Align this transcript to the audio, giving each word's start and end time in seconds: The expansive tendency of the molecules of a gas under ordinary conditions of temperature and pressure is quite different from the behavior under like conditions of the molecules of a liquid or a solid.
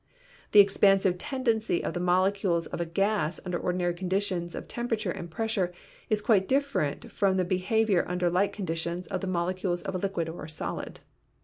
The 0.51 0.59
expansive 0.59 1.19
tendency 1.19 1.83
of 1.83 1.93
the 1.93 1.99
molecules 1.99 2.65
of 2.65 2.81
a 2.81 2.87
gas 2.87 3.39
under 3.45 3.59
ordinary 3.59 3.93
conditions 3.93 4.55
of 4.55 4.67
temperature 4.67 5.11
and 5.11 5.29
pressure 5.29 5.71
is 6.09 6.23
quite 6.23 6.47
different 6.47 7.11
from 7.11 7.37
the 7.37 7.45
behavior 7.45 8.03
under 8.07 8.27
like 8.27 8.51
conditions 8.51 9.05
of 9.05 9.21
the 9.21 9.27
molecules 9.27 9.83
of 9.83 9.93
a 9.93 9.99
liquid 9.99 10.27
or 10.27 10.45
a 10.45 10.49
solid. 10.49 11.01